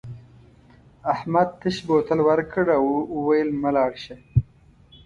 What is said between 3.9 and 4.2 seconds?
شه.